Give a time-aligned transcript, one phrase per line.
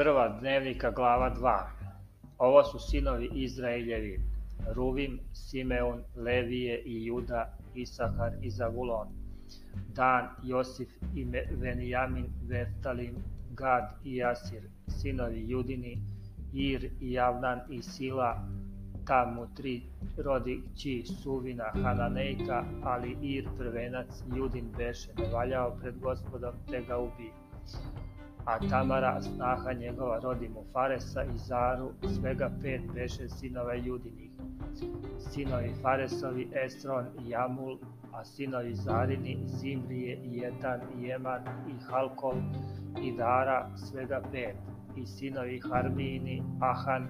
[0.00, 1.64] Prva dnevnika glava 2.
[2.38, 4.20] Ovo su sinovi Izraeljevi,
[4.74, 9.08] Ruvim, Simeon, Levije i Juda, Isahar i Zavulon.
[9.94, 13.16] Dan, Josif i Venijamin, Veftalim,
[13.50, 16.02] Gad i Jasir, sinovi Judini,
[16.54, 18.48] Ir i Javnan i Sila,
[19.06, 19.82] tamo tri
[20.16, 25.24] rodi kći Suvina Hananejka, ali Ir prvenac Judin beše ne
[25.80, 27.32] pred gospodom, te ga ubije
[28.46, 34.30] a Tamara, snaha njegova, rodi mu Faresa i Zaru, svega pet beše sinova Judinih.
[35.18, 37.78] Sinovi Faresovi, Esron i Jamul,
[38.12, 42.36] a sinovi Zarini, Zimrije i Jetan i Eman i Halkol
[43.02, 44.56] i Dara, svega pet.
[44.96, 47.08] I sinovi Harmini, Ahan,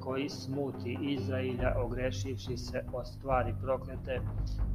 [0.00, 4.20] koji smuti Izrailja ogrešivši se o stvari proklete,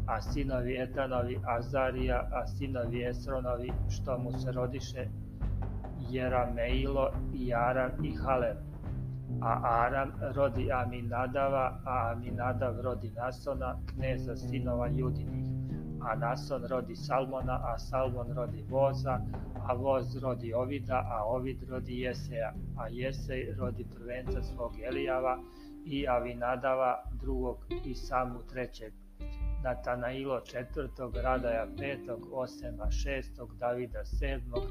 [0.07, 5.07] a sinovi Etanovi Azarija, a sinovi Esronovi, što mu se rodiše,
[6.09, 8.57] Jerameilo i Aram i Halem.
[9.41, 15.47] A Aram rodi Aminadava, a Aminadav rodi Nasona, kneza sinova Judinih.
[16.01, 19.21] A Nason rodi Salmona, a Salmon rodi Voza,
[19.67, 25.37] a Voz rodi Ovida, a Ovid rodi Jeseja, a Jesej rodi prvenca svog Elijava
[25.85, 28.93] i Avinadava drugog i samu trećeg.
[29.63, 34.63] Natanailo četvrtog, Radaja petog, Osema šestog, Davida sedmog,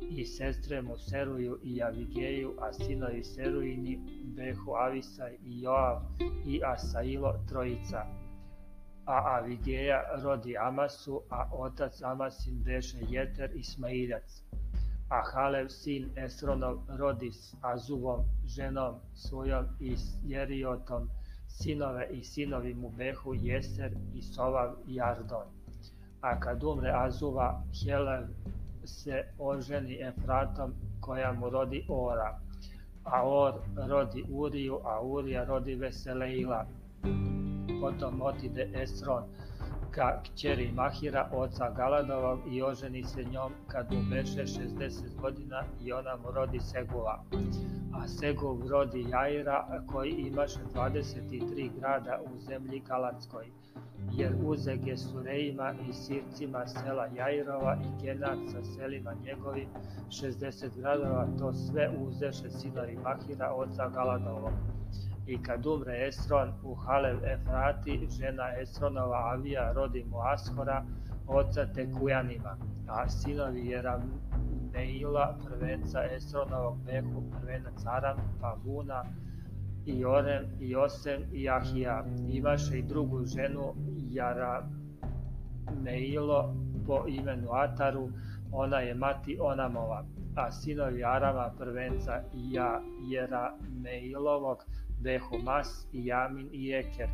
[0.00, 3.98] i sestre mu Seruju i Avigeju, a sinovi Serujini
[4.36, 6.02] behu Avisaj i Joav
[6.46, 8.06] i Asailo trojica.
[9.06, 14.42] A Avigeja rodi Amasu, a otac Amasin beše Jeter Ismailjac.
[15.10, 21.08] A Halev sin Esronov rodi s Azuvom, ženom svojom i Jeriotom,
[21.48, 25.46] sinove i sinovi mu behu Jeser i Sovav i Ardon.
[26.20, 28.26] A kad umre Azuva, Helev
[28.88, 32.40] se oženi Efratom koja mu rodi Ora,
[33.04, 33.52] a Or
[33.88, 36.66] rodi Uriju, a Urija rodi Veseleila.
[37.80, 39.22] Potom otide Esron
[39.98, 45.92] ka kćeri Mahira, oca Galadovog, i oženi se njom kad mu beše 60 godina i
[45.92, 47.24] ona mu rodi Segula.
[47.94, 53.46] A Segul rodi Jaira, koji imaše 23 grada u zemlji Galatskoj
[54.12, 59.68] jer uze Gesurejima i sircima sela Jairova i Genat sa selima njegovim
[60.08, 64.52] 60 gradova, to sve uzeše sinovi Mahira, oca Galadovog.
[65.28, 70.84] I kad umre Esron u Halev Efrati, žena Esronova Avija rodi mu Ashora,
[71.26, 72.56] oca Tekujanima,
[72.88, 79.04] a sinovi Jerameila, prvenca Esronovog behu, prvenac Aram, Pavuna,
[79.86, 82.04] i Orem, i Osem, i Ahija.
[82.28, 83.74] Imaše i drugu ženu,
[84.10, 84.64] Jarameilo,
[86.86, 88.08] po imenu Ataru,
[88.52, 90.04] ona je mati Onamova,
[90.38, 92.22] a sinovi Arama prvenca
[93.10, 94.64] Jerameilovog
[95.02, 97.08] behu Mas i Jamin i Eker,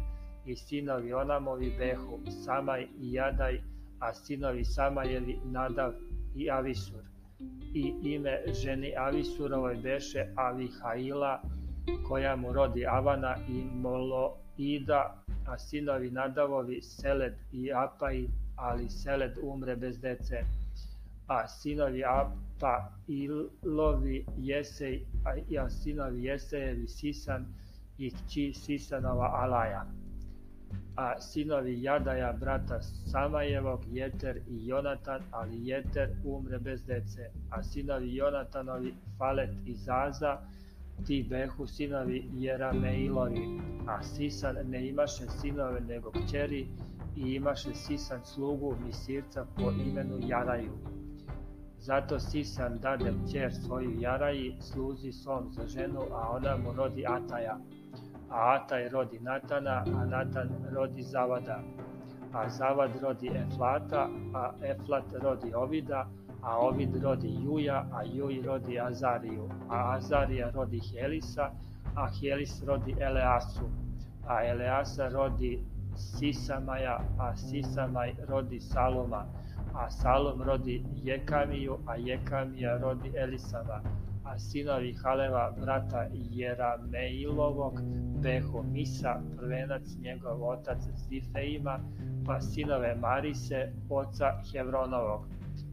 [0.46, 3.60] i sinovi Onamovi behu Samaj i Jadaj,
[4.00, 5.92] a sinovi Samajevi Nadav
[6.36, 7.02] i Avisur.
[7.74, 11.42] I ime ženi Avisurovoj beše Avihaila,
[12.08, 19.76] koja mu rodi Avana i Moloida, a sinovi Nadavovi Seled i Apai, ali Seled umre
[19.76, 20.63] bez dece.
[21.26, 27.46] A sinovi Apa Ilovi Jesej, a sinovi Jesejevi Sisan
[27.98, 29.86] i kći Sisanova Alaja.
[30.96, 37.30] A sinovi Jadaja brata Samajevog Jeter i Jonatan, ali Jeter umre bez dece.
[37.50, 40.38] A sinovi Jonatanovi Falet i Zaza,
[41.06, 46.66] ti behu sinovi Jerameilovi, a Sisan ne imaše sinove nego kćeri
[47.16, 50.72] i imaše Sisan slugu Misirca po imenu Jaraju.
[51.84, 57.59] Zato Sisan dade kćer svoju Jaraji, sluzi svom za ženu, a ona mu rodi Ataja.
[58.31, 61.60] A Ataj rodi Natana, a Natan rodi Zavada.
[62.33, 66.09] A Zavad rodi Eflata, a Eflat rodi Ovida,
[66.42, 71.51] a Ovid rodi Juja, a Juj rodi Azariju, a Azarija rodi Helisa,
[71.97, 73.69] a Helis rodi Eleasu,
[74.27, 75.59] a Eleasa rodi
[75.95, 79.27] Sisamaja, a Sisamaj rodi Saloma,
[79.74, 83.82] a Salom rodi Jekamiju, a Jekamija rodi Elisava,
[84.24, 87.80] a sinovi Haleva brata Jerameilovog
[88.22, 90.78] behu Misa, prvenac njegov otac
[91.09, 91.80] Zifeima,
[92.26, 95.26] pa sinove Marise, oca Hevronovog,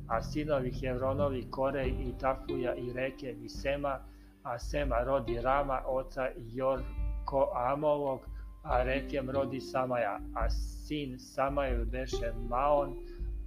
[0.07, 3.99] a sinovi Hevronovi Korej i Tafuja i reke Visema,
[4.43, 8.19] a Sema rodi Rama, oca Jorko Amovog,
[8.63, 12.95] a Rekem rodi Samaja, a sin Samajev beše Maon,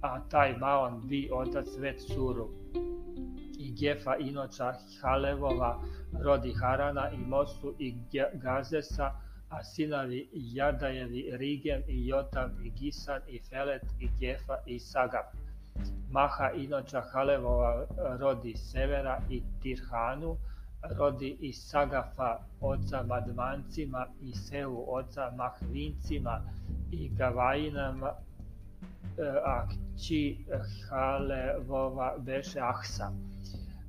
[0.05, 2.49] a taj Maon bi otac Vet Suru.
[3.59, 5.71] I Gefa inoča Halevova
[6.23, 7.93] rodi Harana i Mosu i
[8.33, 9.11] Gazesa,
[9.49, 15.35] a sinovi Jadajevi Rigen i Jotam i Gisan i Felet i Gefa i Sagap.
[16.09, 17.85] Maha inoča Halevova
[18.19, 20.37] rodi Severa i Tirhanu,
[20.97, 26.41] rodi i Sagafa oca Madmancima i Seu oca Mahvincima
[26.91, 28.13] i Gavajinama,
[29.45, 30.45] a kći
[30.89, 33.11] Halevova beše Ahsa.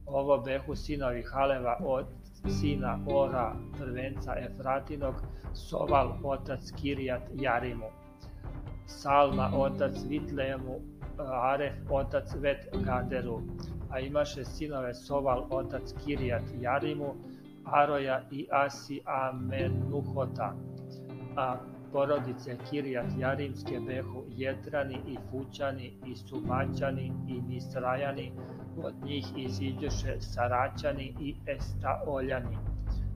[0.06, 2.06] Ovo behu sinovi Haleva od
[2.48, 5.14] sina Ora, prvenca Efratinog,
[5.54, 7.86] Soval, otac Kirijat Jarimu,
[8.86, 10.80] Salma, otac Vitlemu,
[11.18, 13.42] Aref, otac Vet Gaderu,
[13.90, 17.14] a imaše sinove Soval, otac Kirijat Jarimu,
[17.64, 20.54] Aroja i Asi Amenuhota,
[21.36, 21.56] a
[21.96, 28.32] porodice Kirijat Jarimske behu Jetrani i Fućani i Sumaćani i Misrajani,
[28.82, 32.56] od njih iziđoše Saraćani i Estaoljani,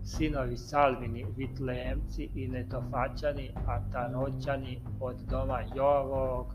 [0.04, 6.54] sinovi Salvini, Vitleemci i Netofaćani, a Tanoćani od doma Joavovog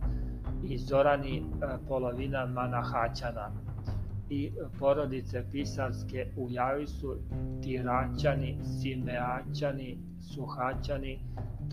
[0.63, 1.43] i Zorani
[1.87, 3.64] polovina Manahaćana
[4.29, 7.17] i porodice Pisarske u Javisu,
[7.63, 11.19] Tiraćani, Simeaćani, Suhaćani,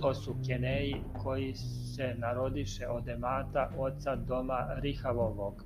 [0.00, 5.64] to su Keneji koji se narodiše od Emata, oca doma Rihavovog.